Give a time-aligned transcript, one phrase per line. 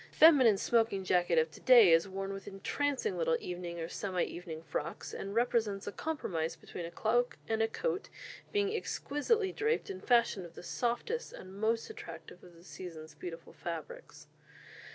[0.09, 4.23] The feminine smoking jacket of to day is worn with entrancing little evening or semi
[4.23, 8.09] evening frocks, and represents a compromise between a cloak and a coat,
[8.51, 13.53] being exquisitely draped and fashioned of the softest and most attractive of the season's beautiful
[13.53, 14.25] fabrics."